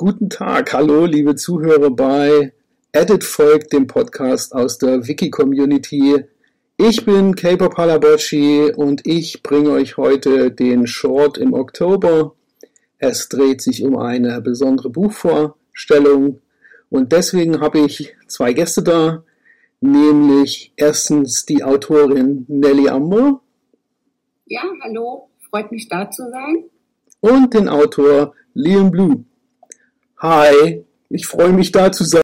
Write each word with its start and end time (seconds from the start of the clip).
Guten 0.00 0.30
Tag, 0.30 0.74
hallo 0.74 1.06
liebe 1.06 1.34
Zuhörer 1.34 1.90
bei 1.90 2.52
Edit 2.92 3.24
Volk, 3.24 3.68
dem 3.70 3.88
Podcast 3.88 4.54
aus 4.54 4.78
der 4.78 5.08
Wiki-Community. 5.08 6.24
Ich 6.76 7.04
bin 7.04 7.34
Caper 7.34 7.68
Palabocci 7.68 8.72
und 8.76 9.04
ich 9.04 9.42
bringe 9.42 9.70
euch 9.70 9.96
heute 9.96 10.52
den 10.52 10.86
Short 10.86 11.36
im 11.36 11.52
Oktober. 11.52 12.36
Es 12.98 13.28
dreht 13.28 13.60
sich 13.60 13.82
um 13.82 13.96
eine 13.98 14.40
besondere 14.40 14.88
Buchvorstellung 14.88 16.42
und 16.90 17.10
deswegen 17.10 17.60
habe 17.60 17.80
ich 17.80 18.14
zwei 18.28 18.52
Gäste 18.52 18.84
da, 18.84 19.24
nämlich 19.80 20.72
erstens 20.76 21.44
die 21.44 21.64
Autorin 21.64 22.44
Nelly 22.46 22.88
Amber. 22.88 23.40
Ja, 24.46 24.62
hallo, 24.84 25.28
freut 25.50 25.72
mich 25.72 25.88
da 25.88 26.08
zu 26.08 26.22
sein. 26.30 26.66
Und 27.18 27.52
den 27.52 27.68
Autor 27.68 28.34
Liam 28.54 28.92
Blue. 28.92 29.24
Hi, 30.20 30.84
ich 31.10 31.26
freue 31.28 31.52
mich 31.52 31.70
da 31.70 31.92
zu 31.92 32.02
sein. 32.02 32.22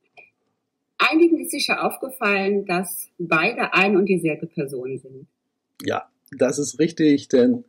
Einigen 0.98 1.40
ist 1.40 1.52
sicher 1.52 1.84
aufgefallen, 1.84 2.66
dass 2.66 3.06
beide 3.18 3.72
ein 3.72 3.96
und 3.96 4.06
dieselbe 4.06 4.48
Person 4.48 4.98
sind. 4.98 5.28
Ja, 5.80 6.08
das 6.36 6.58
ist 6.58 6.80
richtig, 6.80 7.28
denn 7.28 7.62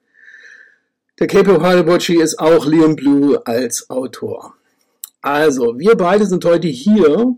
der 1.20 1.28
Capo 1.28 1.62
Halbocci 1.62 2.20
ist 2.20 2.40
auch 2.40 2.66
Liam 2.66 2.96
Blue 2.96 3.46
als 3.46 3.88
Autor. 3.92 4.56
Also, 5.22 5.78
wir 5.78 5.96
beide 5.96 6.26
sind 6.26 6.44
heute 6.44 6.70
hier, 6.70 7.36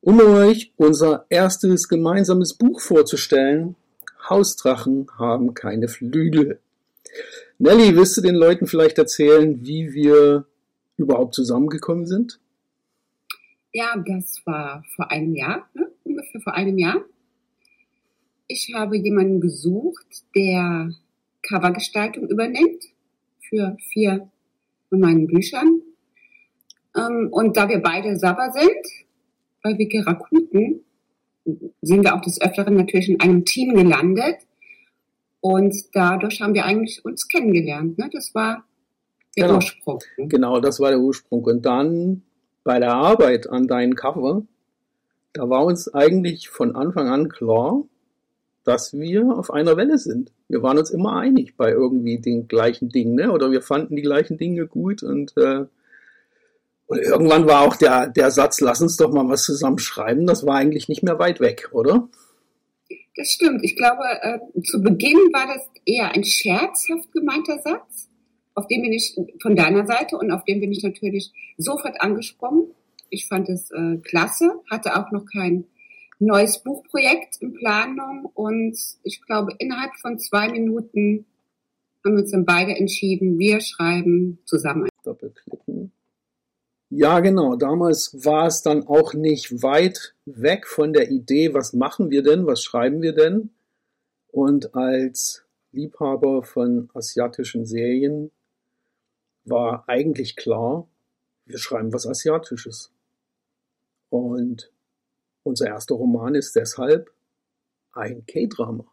um 0.00 0.20
euch 0.20 0.72
unser 0.76 1.26
erstes 1.28 1.88
gemeinsames 1.88 2.54
Buch 2.54 2.80
vorzustellen. 2.80 3.76
Hausdrachen 4.28 5.06
haben 5.16 5.54
keine 5.54 5.86
Flügel. 5.86 6.58
Nelly, 7.58 7.94
willst 7.94 8.16
du 8.16 8.20
den 8.20 8.34
Leuten 8.34 8.66
vielleicht 8.66 8.98
erzählen, 8.98 9.64
wie 9.64 9.92
wir 9.92 10.46
überhaupt 11.02 11.34
zusammengekommen 11.34 12.06
sind? 12.06 12.40
Ja, 13.72 13.94
das 14.04 14.40
war 14.44 14.84
vor 14.96 15.10
einem 15.10 15.34
Jahr, 15.34 15.68
ne? 15.74 15.90
ungefähr 16.04 16.40
vor 16.40 16.54
einem 16.54 16.78
Jahr. 16.78 17.04
Ich 18.48 18.72
habe 18.74 18.96
jemanden 18.96 19.40
gesucht, 19.40 20.24
der 20.34 20.92
Covergestaltung 21.42 22.28
übernimmt 22.28 22.82
für 23.48 23.76
vier 23.92 24.28
von 24.88 25.00
meinen 25.00 25.26
Büchern. 25.28 25.82
Ähm, 26.96 27.28
und 27.30 27.56
da 27.56 27.68
wir 27.68 27.80
beide 27.80 28.18
Sabber 28.18 28.50
sind, 28.50 29.06
bei 29.62 29.78
Wiki 29.78 30.00
Rakuten, 30.00 30.80
sind 31.80 32.04
wir 32.04 32.14
auch 32.14 32.22
des 32.22 32.40
Öfteren 32.40 32.74
natürlich 32.74 33.08
in 33.08 33.20
einem 33.20 33.44
Team 33.44 33.74
gelandet. 33.74 34.36
Und 35.40 35.74
dadurch 35.92 36.40
haben 36.40 36.54
wir 36.54 36.64
eigentlich 36.64 37.04
uns 37.04 37.28
kennengelernt. 37.28 37.98
Ne? 37.98 38.10
Das 38.12 38.34
war 38.34 38.64
genau. 39.34 39.56
Ursprung. 39.56 40.00
Genau, 40.16 40.60
das 40.60 40.80
war 40.80 40.90
der 40.90 41.00
Ursprung. 41.00 41.44
Und 41.44 41.64
dann 41.64 42.22
bei 42.64 42.78
der 42.78 42.94
Arbeit 42.94 43.48
an 43.48 43.66
deinem 43.66 43.94
Cover, 43.94 44.42
da 45.32 45.48
war 45.48 45.64
uns 45.64 45.92
eigentlich 45.92 46.48
von 46.48 46.76
Anfang 46.76 47.08
an 47.08 47.28
klar, 47.28 47.84
dass 48.64 48.92
wir 48.92 49.26
auf 49.38 49.50
einer 49.50 49.76
Welle 49.76 49.98
sind. 49.98 50.32
Wir 50.48 50.62
waren 50.62 50.78
uns 50.78 50.90
immer 50.90 51.16
einig 51.16 51.56
bei 51.56 51.70
irgendwie 51.70 52.18
den 52.18 52.48
gleichen 52.48 52.90
Dingen, 52.90 53.14
ne? 53.14 53.32
oder 53.32 53.50
wir 53.50 53.62
fanden 53.62 53.96
die 53.96 54.02
gleichen 54.02 54.36
Dinge 54.36 54.66
gut 54.66 55.02
und, 55.02 55.36
äh, 55.36 55.64
und 56.86 56.98
irgendwann 56.98 57.46
war 57.46 57.62
auch 57.62 57.76
der, 57.76 58.08
der 58.08 58.30
Satz, 58.30 58.60
lass 58.60 58.82
uns 58.82 58.96
doch 58.96 59.12
mal 59.12 59.28
was 59.28 59.44
zusammen 59.44 59.78
schreiben, 59.78 60.26
das 60.26 60.44
war 60.44 60.56
eigentlich 60.56 60.88
nicht 60.88 61.02
mehr 61.02 61.18
weit 61.18 61.40
weg, 61.40 61.70
oder? 61.72 62.08
Das 63.16 63.28
stimmt. 63.28 63.64
Ich 63.64 63.76
glaube, 63.76 64.02
äh, 64.22 64.38
zu 64.62 64.82
Beginn 64.82 65.16
war 65.32 65.46
das 65.46 65.66
eher 65.86 66.12
ein 66.14 66.24
scherzhaft 66.24 67.12
gemeinter 67.12 67.58
Satz 67.62 68.09
auf 68.54 68.66
den 68.66 68.82
bin 68.82 68.92
ich 68.92 69.16
von 69.40 69.56
deiner 69.56 69.86
Seite 69.86 70.16
und 70.16 70.30
auf 70.30 70.44
den 70.44 70.60
bin 70.60 70.72
ich 70.72 70.82
natürlich 70.82 71.32
sofort 71.56 72.00
angesprungen. 72.00 72.70
Ich 73.08 73.26
fand 73.26 73.48
es 73.48 73.70
äh, 73.70 73.96
klasse, 73.98 74.60
hatte 74.70 74.96
auch 74.96 75.10
noch 75.10 75.24
kein 75.26 75.64
neues 76.18 76.62
Buchprojekt 76.62 77.38
in 77.40 77.54
Planung 77.54 78.30
und 78.34 78.76
ich 79.02 79.22
glaube, 79.22 79.54
innerhalb 79.58 79.96
von 79.96 80.18
zwei 80.18 80.48
Minuten 80.50 81.24
haben 82.04 82.14
wir 82.14 82.22
uns 82.22 82.30
dann 82.30 82.44
beide 82.44 82.76
entschieden, 82.76 83.38
wir 83.38 83.60
schreiben 83.60 84.38
zusammen. 84.44 84.88
Doppelklicken. 85.02 85.92
Ja, 86.90 87.20
genau. 87.20 87.56
Damals 87.56 88.24
war 88.24 88.46
es 88.46 88.62
dann 88.62 88.86
auch 88.86 89.14
nicht 89.14 89.62
weit 89.62 90.14
weg 90.26 90.66
von 90.66 90.92
der 90.92 91.10
Idee, 91.10 91.54
was 91.54 91.72
machen 91.72 92.10
wir 92.10 92.22
denn, 92.22 92.46
was 92.46 92.62
schreiben 92.62 93.00
wir 93.00 93.14
denn? 93.14 93.50
Und 94.28 94.74
als 94.74 95.44
Liebhaber 95.72 96.42
von 96.42 96.90
asiatischen 96.94 97.64
Serien 97.64 98.30
war 99.50 99.84
eigentlich 99.88 100.36
klar, 100.36 100.88
wir 101.44 101.58
schreiben 101.58 101.92
was 101.92 102.06
Asiatisches. 102.06 102.92
Und 104.08 104.72
unser 105.42 105.66
erster 105.66 105.94
Roman 105.94 106.34
ist 106.34 106.54
deshalb 106.54 107.12
ein 107.92 108.24
K-Drama. 108.26 108.86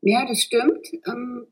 Ja, 0.00 0.26
das 0.26 0.40
stimmt. 0.40 0.88
Ähm, 1.06 1.46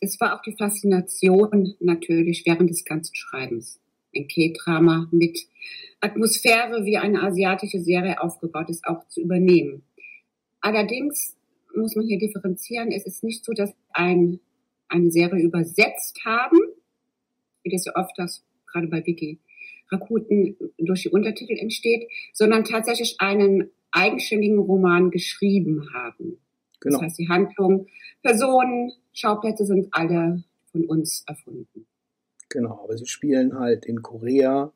das 0.00 0.18
war 0.20 0.34
auch 0.34 0.42
die 0.42 0.56
Faszination 0.56 1.74
natürlich 1.80 2.44
während 2.46 2.70
des 2.70 2.84
ganzen 2.84 3.14
Schreibens. 3.14 3.80
Ein 4.14 4.28
K-Drama 4.28 5.08
mit 5.10 5.38
Atmosphäre, 6.00 6.84
wie 6.84 6.96
eine 6.96 7.22
asiatische 7.22 7.80
Serie 7.80 8.20
aufgebaut 8.20 8.70
ist, 8.70 8.86
auch 8.86 9.06
zu 9.08 9.20
übernehmen. 9.20 9.82
Allerdings 10.60 11.36
muss 11.74 11.96
man 11.96 12.06
hier 12.06 12.18
differenzieren. 12.18 12.90
Es 12.92 13.06
ist 13.06 13.22
nicht 13.22 13.44
so, 13.44 13.52
dass 13.52 13.72
ein 13.90 14.40
eine 14.88 15.10
Serie 15.10 15.42
übersetzt 15.42 16.20
haben, 16.24 16.58
wie 17.62 17.70
das 17.70 17.84
ja 17.84 17.96
oft 17.96 18.12
das 18.16 18.44
gerade 18.66 18.86
bei 18.88 19.04
Wiki 19.04 19.38
Rakuten 19.90 20.56
durch 20.78 21.02
die 21.02 21.10
Untertitel 21.10 21.56
entsteht, 21.58 22.08
sondern 22.32 22.64
tatsächlich 22.64 23.16
einen 23.20 23.70
eigenständigen 23.92 24.58
Roman 24.58 25.10
geschrieben 25.10 25.88
haben. 25.94 26.38
Genau. 26.80 26.98
Das 26.98 27.02
heißt, 27.02 27.18
die 27.18 27.28
Handlung, 27.28 27.86
Personen, 28.22 28.92
Schauplätze 29.12 29.64
sind 29.64 29.88
alle 29.92 30.44
von 30.72 30.84
uns 30.84 31.24
erfunden. 31.26 31.86
Genau, 32.48 32.82
aber 32.84 32.96
sie 32.96 33.06
spielen 33.06 33.58
halt 33.58 33.86
in 33.86 34.02
Korea. 34.02 34.72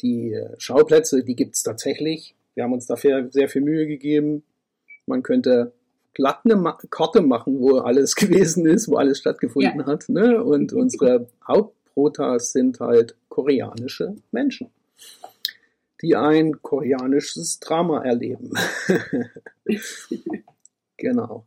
Die 0.00 0.32
äh, 0.32 0.54
Schauplätze, 0.58 1.22
die 1.22 1.36
gibt's 1.36 1.62
tatsächlich. 1.62 2.34
Wir 2.54 2.64
haben 2.64 2.72
uns 2.72 2.86
dafür 2.86 3.30
sehr 3.30 3.48
viel 3.48 3.62
Mühe 3.62 3.86
gegeben. 3.86 4.42
Man 5.06 5.22
könnte 5.22 5.72
glatt 6.14 6.40
eine 6.44 6.76
Karte 6.90 7.20
machen, 7.20 7.60
wo 7.60 7.78
alles 7.78 8.14
gewesen 8.16 8.66
ist, 8.66 8.88
wo 8.88 8.96
alles 8.96 9.18
stattgefunden 9.18 9.80
ja. 9.80 9.86
hat. 9.86 10.08
Ne? 10.08 10.42
Und 10.42 10.72
unsere 10.72 11.28
Hauptprotas 11.46 12.52
sind 12.52 12.80
halt 12.80 13.16
koreanische 13.28 14.16
Menschen, 14.30 14.70
die 16.00 16.16
ein 16.16 16.62
koreanisches 16.62 17.60
Drama 17.60 18.02
erleben. 18.02 18.52
genau. 20.96 21.44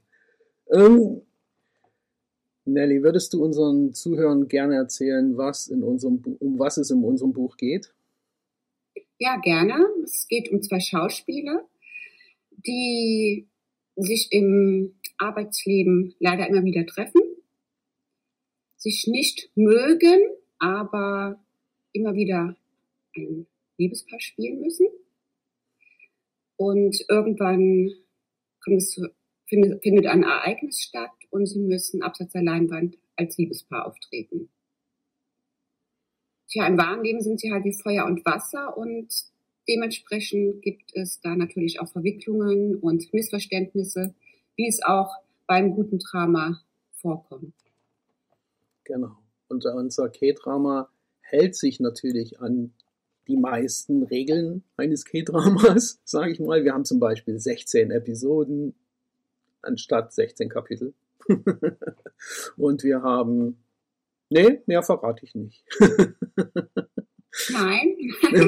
Ähm, 0.72 1.22
Nelly, 2.66 3.01
würdest 3.01 3.34
du 3.34 3.44
unseren 3.44 3.94
Zuhörern 3.94 4.49
gerne 4.49 4.75
erzählen, 4.75 5.38
was 5.38 5.67
in 5.67 5.84
unserem, 5.84 6.22
um 6.39 6.59
was 6.59 6.75
es 6.75 6.91
in 6.91 7.01
unserem 7.03 7.31
Buch 7.31 7.55
geht? 7.55 7.94
Ja, 9.19 9.38
gerne. 9.38 9.88
Es 10.03 10.28
geht 10.28 10.51
um 10.51 10.61
zwei 10.61 10.81
Schauspieler, 10.81 11.66
die 12.51 13.47
sich 13.97 14.28
im 14.31 14.96
Arbeitsleben 15.18 16.16
leider 16.19 16.47
immer 16.47 16.63
wieder 16.63 16.85
treffen, 16.85 17.22
sich 18.78 19.08
nicht 19.08 19.50
mögen, 19.56 20.22
aber 20.59 21.40
immer 21.91 22.14
wieder 22.14 22.55
ein 23.16 23.47
Liebespaar 23.78 24.20
spielen 24.20 24.61
müssen. 24.61 24.88
Und 26.55 27.03
irgendwann 27.09 27.91
es, 28.76 28.99
findet, 29.47 29.82
findet 29.82 30.05
ein 30.08 30.23
Ereignis 30.23 30.82
statt 30.82 31.11
und 31.29 31.46
sie 31.46 31.59
müssen 31.59 32.02
abseits 32.02 32.34
der 32.34 32.43
Leinwand 32.43 32.97
als 33.16 33.38
Liebespaar 33.38 33.88
auftreten. 33.88 34.50
Tja, 36.50 36.67
im 36.67 36.78
wahren 36.78 37.03
Leben 37.03 37.22
sind 37.22 37.40
sie 37.40 37.52
halt 37.52 37.66
wie 37.66 37.73
Feuer 37.73 38.05
und 38.05 38.26
Wasser 38.26 38.78
und 38.78 39.14
Dementsprechend 39.69 40.61
gibt 40.61 40.96
es 40.96 41.19
da 41.19 41.35
natürlich 41.35 41.79
auch 41.79 41.90
Verwicklungen 41.90 42.75
und 42.75 43.14
Missverständnisse, 43.14 44.14
wie 44.55 44.67
es 44.67 44.81
auch 44.81 45.11
beim 45.46 45.72
guten 45.75 45.99
Drama 45.99 46.61
vorkommt. 46.93 47.53
Genau. 48.84 49.17
Und 49.49 49.66
unser 49.66 50.09
K-Drama 50.09 50.90
hält 51.22 51.55
sich 51.55 51.79
natürlich 51.79 52.40
an 52.40 52.73
die 53.28 53.37
meisten 53.37 54.03
Regeln 54.03 54.64
eines 54.78 55.05
K-Dramas, 55.05 55.99
sage 56.05 56.31
ich 56.31 56.40
mal. 56.40 56.64
Wir 56.64 56.73
haben 56.73 56.85
zum 56.85 56.99
Beispiel 56.99 57.40
16 57.40 57.91
Episoden 57.91 58.73
anstatt 59.61 60.14
16 60.14 60.49
Kapitel. 60.49 60.93
Und 62.58 62.84
wir 62.84 63.02
haben, 63.02 63.64
nee, 64.29 64.61
mehr 64.66 64.84
verrate 64.84 65.25
ich 65.25 65.35
nicht. 65.35 65.66
Nein. 67.52 67.96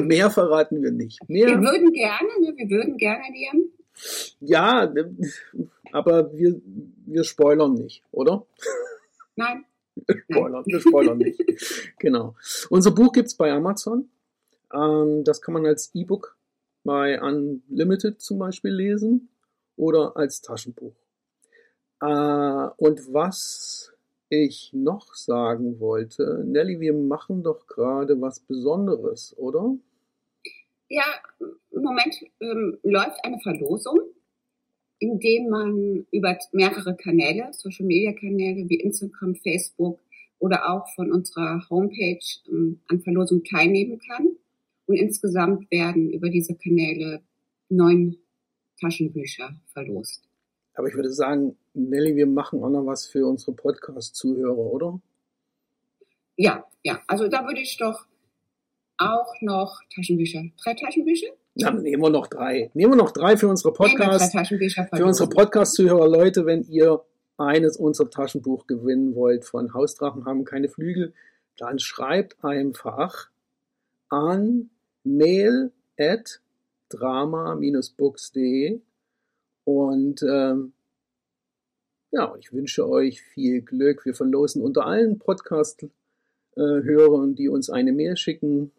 Mehr 0.06 0.30
verraten 0.30 0.82
wir 0.82 0.90
nicht. 0.90 1.18
Mehr. 1.28 1.48
Wir 1.48 1.60
würden 1.60 1.92
gerne, 1.92 2.28
ne? 2.40 2.52
wir 2.56 2.70
würden 2.70 2.96
gerne, 2.96 3.22
Liam. 3.32 3.70
Ja, 4.40 4.92
aber 5.92 6.32
wir, 6.36 6.60
wir 7.06 7.24
spoilern 7.24 7.74
nicht, 7.74 8.02
oder? 8.10 8.46
Nein. 9.36 9.64
Wir 10.06 10.22
spoilern, 10.30 10.64
wir 10.66 10.80
spoilern 10.80 11.18
nicht. 11.18 11.40
Genau. 11.98 12.34
Unser 12.70 12.92
Buch 12.92 13.12
gibt's 13.12 13.34
bei 13.34 13.52
Amazon. 13.52 14.08
Ähm, 14.72 15.24
das 15.24 15.42
kann 15.42 15.54
man 15.54 15.66
als 15.66 15.90
E-Book 15.94 16.36
bei 16.84 17.20
Unlimited 17.20 18.20
zum 18.20 18.38
Beispiel 18.38 18.72
lesen 18.72 19.28
oder 19.76 20.16
als 20.16 20.40
Taschenbuch. 20.40 20.94
Äh, 22.00 22.06
und 22.76 23.12
was 23.12 23.92
ich 24.30 24.70
noch 24.72 25.14
sagen 25.14 25.80
wollte, 25.80 26.44
Nelly, 26.46 26.80
wir 26.80 26.94
machen 26.94 27.42
doch 27.42 27.66
gerade 27.66 28.20
was 28.20 28.40
Besonderes, 28.40 29.34
oder? 29.36 29.76
Ja, 30.88 31.04
im 31.70 31.82
Moment 31.82 32.14
ähm, 32.40 32.78
läuft 32.82 33.24
eine 33.24 33.38
Verlosung, 33.40 34.00
in 34.98 35.18
dem 35.18 35.48
man 35.48 36.06
über 36.10 36.36
mehrere 36.52 36.96
Kanäle, 36.96 37.48
Social 37.52 37.86
Media 37.86 38.12
Kanäle 38.12 38.68
wie 38.68 38.80
Instagram, 38.80 39.34
Facebook 39.36 40.00
oder 40.38 40.70
auch 40.72 40.88
von 40.94 41.12
unserer 41.12 41.68
Homepage 41.70 42.18
ähm, 42.48 42.80
an 42.88 43.00
Verlosung 43.02 43.44
teilnehmen 43.44 44.00
kann. 44.08 44.28
Und 44.86 44.96
insgesamt 44.96 45.70
werden 45.70 46.10
über 46.12 46.28
diese 46.28 46.54
Kanäle 46.54 47.22
neun 47.68 48.16
Taschenbücher 48.80 49.60
verlost. 49.72 50.24
Aber 50.74 50.88
ich 50.88 50.94
würde 50.94 51.12
sagen, 51.12 51.56
Nelly, 51.74 52.16
wir 52.16 52.26
machen 52.26 52.62
auch 52.62 52.70
noch 52.70 52.86
was 52.86 53.06
für 53.06 53.26
unsere 53.26 53.52
Podcast-Zuhörer, 53.52 54.56
oder? 54.56 55.00
Ja, 56.36 56.64
ja. 56.82 57.00
Also 57.06 57.28
da 57.28 57.46
würde 57.46 57.60
ich 57.60 57.76
doch 57.76 58.06
auch 58.98 59.34
noch 59.40 59.80
Taschenbücher. 59.94 60.44
Drei 60.62 60.74
Taschenbücher? 60.74 61.28
Dann 61.54 61.82
nehmen 61.82 62.02
wir 62.02 62.10
noch 62.10 62.26
drei. 62.26 62.70
Nehmen 62.74 62.92
wir 62.92 62.96
noch 62.96 63.10
drei 63.12 63.36
für 63.36 63.48
unsere 63.48 63.72
Podcast. 63.72 64.32
Für 64.94 65.04
unsere 65.04 65.28
Podcast-Zuhörer, 65.28 66.08
Leute, 66.08 66.46
wenn 66.46 66.62
ihr 66.64 67.04
eines 67.36 67.76
unserer 67.76 68.10
Taschenbuch 68.10 68.66
gewinnen 68.66 69.14
wollt 69.14 69.44
von 69.44 69.74
Hausdrachen 69.74 70.24
haben 70.26 70.44
keine 70.44 70.68
Flügel, 70.68 71.14
dann 71.56 71.78
schreibt 71.78 72.42
einfach 72.44 73.28
an 74.08 74.70
mail 75.04 75.72
at 75.98 76.40
drama-books.de 76.90 78.80
und 79.64 80.22
ähm, 80.22 80.72
ja, 82.10 82.34
ich 82.38 82.52
wünsche 82.52 82.86
euch 82.88 83.22
viel 83.22 83.62
Glück. 83.62 84.04
Wir 84.04 84.14
verlosen 84.14 84.62
unter 84.62 84.86
allen 84.86 85.18
Podcast-Hörern, 85.18 87.34
die 87.34 87.48
uns 87.48 87.70
eine 87.70 87.92
Mail 87.92 88.16
schicken, 88.16 88.70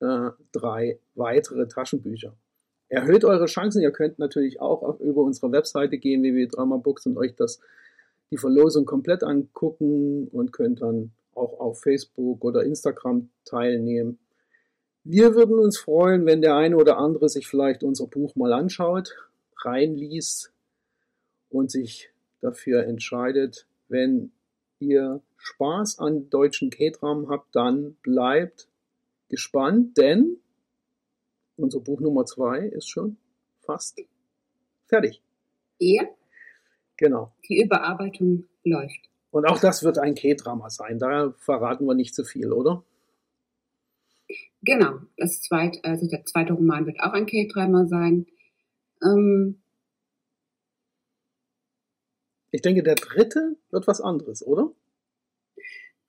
äh, 0.00 0.30
drei 0.52 0.98
weitere 1.14 1.66
Taschenbücher. 1.68 2.34
Erhöht 2.88 3.24
eure 3.24 3.46
Chancen. 3.46 3.82
Ihr 3.82 3.92
könnt 3.92 4.18
natürlich 4.18 4.60
auch 4.60 4.98
über 5.00 5.22
unsere 5.22 5.52
Webseite 5.52 5.98
gehen, 5.98 6.22
www.dramabooks 6.22 7.06
und 7.06 7.16
euch 7.16 7.36
das, 7.36 7.60
die 8.30 8.38
Verlosung 8.38 8.86
komplett 8.86 9.22
angucken 9.22 10.26
und 10.28 10.52
könnt 10.52 10.82
dann 10.82 11.12
auch 11.34 11.60
auf 11.60 11.80
Facebook 11.80 12.44
oder 12.44 12.64
Instagram 12.64 13.28
teilnehmen. 13.44 14.18
Wir 15.04 15.34
würden 15.34 15.58
uns 15.58 15.78
freuen, 15.78 16.26
wenn 16.26 16.42
der 16.42 16.56
eine 16.56 16.76
oder 16.76 16.98
andere 16.98 17.28
sich 17.28 17.46
vielleicht 17.46 17.84
unser 17.84 18.06
Buch 18.06 18.36
mal 18.36 18.52
anschaut, 18.52 19.14
reinliest 19.56 20.52
und 21.50 21.70
sich 21.70 22.10
dafür 22.40 22.84
entscheidet. 22.84 23.66
Wenn 23.88 24.32
ihr 24.80 25.22
Spaß 25.36 25.98
an 25.98 26.30
deutschen 26.30 26.70
K-Dramen 26.70 27.28
habt, 27.28 27.54
dann 27.54 27.96
bleibt 28.02 28.68
gespannt, 29.28 29.96
denn 29.96 30.38
unser 31.56 31.80
Buch 31.80 32.00
Nummer 32.00 32.24
zwei 32.24 32.60
ist 32.60 32.88
schon 32.88 33.16
fast 33.60 34.00
fertig. 34.86 35.22
Ja. 35.78 36.04
Genau. 36.96 37.32
Die 37.48 37.62
Überarbeitung 37.62 38.48
läuft. 38.64 39.08
Und 39.30 39.46
auch 39.46 39.60
das 39.60 39.82
wird 39.82 39.98
ein 39.98 40.14
K-Drama 40.14 40.70
sein. 40.70 40.98
Da 40.98 41.34
verraten 41.38 41.86
wir 41.86 41.94
nicht 41.94 42.14
zu 42.14 42.24
viel, 42.24 42.52
oder? 42.52 42.84
Genau. 44.62 45.00
Das 45.16 45.42
zweite, 45.42 45.84
also 45.84 46.08
der 46.08 46.24
zweite 46.24 46.54
Roman 46.54 46.86
wird 46.86 47.00
auch 47.00 47.12
ein 47.12 47.26
K-Drama 47.26 47.86
sein. 47.86 48.26
Ähm, 49.02 49.60
ich 52.58 52.62
denke, 52.62 52.82
der 52.82 52.96
dritte 52.96 53.56
wird 53.70 53.86
was 53.86 54.00
anderes, 54.00 54.44
oder? 54.44 54.72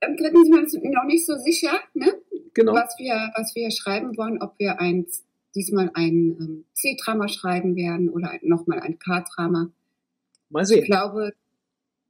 Im 0.01 0.17
dritten 0.17 0.43
sind 0.43 0.53
wir 0.55 0.61
uns 0.61 0.73
noch 0.73 1.05
nicht 1.05 1.23
so 1.27 1.35
sicher, 1.35 1.79
ne? 1.93 2.11
Genau. 2.55 2.73
was, 2.73 2.95
wir, 2.97 3.31
was 3.35 3.53
wir 3.53 3.69
schreiben 3.69 4.17
wollen, 4.17 4.41
ob 4.41 4.57
wir 4.57 4.79
ein, 4.79 5.05
diesmal 5.53 5.91
ein 5.93 6.35
ähm, 6.39 6.65
C-Drama 6.73 7.27
schreiben 7.27 7.75
werden 7.75 8.09
oder 8.09 8.39
nochmal 8.41 8.79
ein 8.79 8.97
K-Drama. 8.97 9.69
Mal 10.49 10.65
sehen. 10.65 10.79
Ich 10.79 10.85
glaube, 10.85 11.33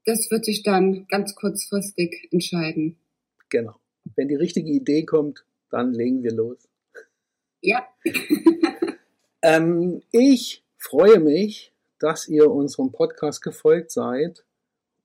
das 0.05 0.31
wird 0.31 0.45
sich 0.45 0.63
dann 0.63 1.05
ganz 1.09 1.35
kurzfristig 1.35 2.29
entscheiden. 2.31 2.95
Genau. 3.49 3.75
Wenn 4.15 4.29
die 4.29 4.35
richtige 4.35 4.71
Idee 4.71 5.03
kommt, 5.03 5.43
dann 5.69 5.93
legen 5.93 6.23
wir 6.23 6.31
los. 6.31 6.69
Ja. 7.59 7.85
ähm, 9.41 10.01
ich 10.11 10.63
freue 10.77 11.19
mich, 11.19 11.73
dass 11.99 12.27
ihr 12.27 12.49
unserem 12.49 12.91
Podcast 12.91 13.41
gefolgt 13.41 13.91
seid 13.91 14.43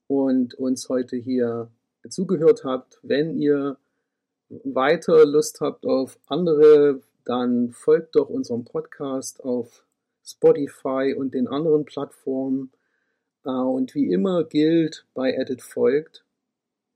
und 0.06 0.54
uns 0.54 0.88
heute 0.88 1.16
hier 1.16 1.70
zugehört 2.08 2.64
habt. 2.64 2.98
Wenn 3.02 3.36
ihr 3.38 3.76
weiter 4.48 5.24
Lust 5.26 5.60
habt 5.60 5.86
auf 5.86 6.18
andere, 6.26 7.00
dann 7.24 7.72
folgt 7.72 8.16
doch 8.16 8.28
unserem 8.28 8.64
Podcast 8.64 9.42
auf 9.42 9.84
Spotify 10.24 11.14
und 11.16 11.34
den 11.34 11.48
anderen 11.48 11.84
Plattformen. 11.84 12.72
Äh, 13.44 13.50
und 13.50 13.94
wie 13.94 14.10
immer 14.12 14.44
gilt 14.44 15.06
bei 15.14 15.32
Edit 15.32 15.62
folgt, 15.62 16.24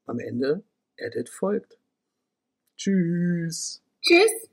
am 0.07 0.19
Ende 0.19 0.63
Edit 0.97 1.29
folgt. 1.29 1.79
Tschüss. 2.77 3.83
Tschüss. 4.03 4.49